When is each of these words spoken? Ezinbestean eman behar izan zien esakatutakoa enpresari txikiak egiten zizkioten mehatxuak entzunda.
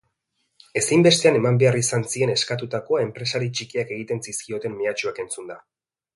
Ezinbestean 0.79 1.35
eman 1.39 1.59
behar 1.63 1.77
izan 1.81 2.05
zien 2.13 2.31
esakatutakoa 2.37 3.03
enpresari 3.05 3.51
txikiak 3.59 3.93
egiten 3.99 4.23
zizkioten 4.31 4.79
mehatxuak 4.81 5.23
entzunda. 5.27 5.61